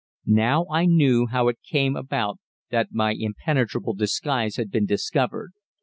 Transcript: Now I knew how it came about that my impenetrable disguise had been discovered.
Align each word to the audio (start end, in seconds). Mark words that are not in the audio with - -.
Now 0.25 0.65
I 0.71 0.85
knew 0.87 1.27
how 1.27 1.47
it 1.47 1.59
came 1.61 1.95
about 1.95 2.39
that 2.71 2.91
my 2.91 3.15
impenetrable 3.15 3.93
disguise 3.93 4.55
had 4.55 4.71
been 4.71 4.87
discovered. 4.87 5.51